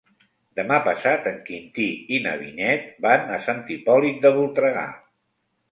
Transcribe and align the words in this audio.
Demà 0.59 0.79
passat 0.87 1.29
en 1.33 1.37
Quintí 1.49 1.87
i 2.17 2.23
na 2.25 2.33
Vinyet 2.41 2.91
van 3.09 3.33
a 3.37 3.39
Sant 3.49 3.65
Hipòlit 3.77 4.21
de 4.27 4.35
Voltregà. 4.41 4.93